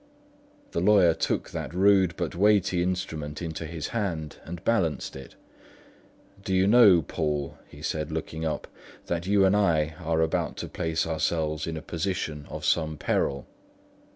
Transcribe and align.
The 0.71 0.81
lawyer 0.81 1.13
took 1.13 1.51
that 1.51 1.75
rude 1.75 2.15
but 2.17 2.33
weighty 2.33 2.81
instrument 2.81 3.39
into 3.39 3.67
his 3.67 3.89
hand, 3.89 4.37
and 4.45 4.63
balanced 4.63 5.15
it. 5.15 5.35
"Do 6.43 6.55
you 6.55 6.65
know, 6.65 7.03
Poole," 7.03 7.59
he 7.69 7.83
said, 7.83 8.11
looking 8.11 8.43
up, 8.43 8.67
"that 9.05 9.27
you 9.27 9.45
and 9.45 9.55
I 9.55 9.93
are 9.99 10.21
about 10.23 10.57
to 10.57 10.67
place 10.67 11.05
ourselves 11.05 11.67
in 11.67 11.77
a 11.77 11.83
position 11.83 12.47
of 12.49 12.65
some 12.65 12.97
peril?" 12.97 13.45